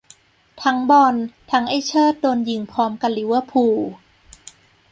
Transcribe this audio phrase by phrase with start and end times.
[0.63, 1.15] ทั้งบอล
[1.69, 3.79] ไอ้เชิดโดนยิงพร้อมกะลิเวอร์พูล